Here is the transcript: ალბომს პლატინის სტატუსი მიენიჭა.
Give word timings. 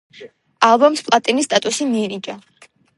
ალბომს 0.69 1.05
პლატინის 1.11 1.49
სტატუსი 1.51 1.91
მიენიჭა. 1.95 2.41